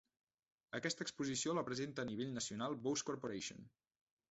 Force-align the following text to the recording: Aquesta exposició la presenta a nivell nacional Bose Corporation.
Aquesta 0.77 1.05
exposició 1.07 1.55
la 1.59 1.65
presenta 1.67 2.05
a 2.05 2.09
nivell 2.11 2.33
nacional 2.39 2.81
Bose 2.89 3.09
Corporation. 3.13 3.65